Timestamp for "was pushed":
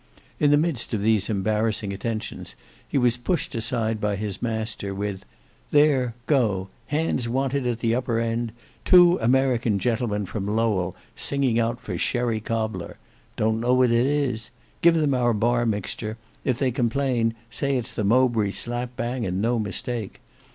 2.97-3.53